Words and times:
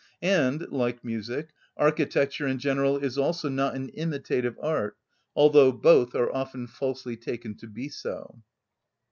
And, 0.23 0.67
like 0.71 1.05
music, 1.05 1.49
architecture 1.77 2.47
in 2.47 2.57
general 2.57 2.97
is 2.97 3.19
also 3.19 3.49
not 3.49 3.75
an 3.75 3.89
imitative 3.89 4.57
art, 4.59 4.97
although 5.35 5.71
both 5.71 6.15
are 6.15 6.33
often 6.33 6.65
falsely 6.65 7.15
taken 7.15 7.55
to 7.57 7.67
be 7.67 7.87
so. 7.87 8.41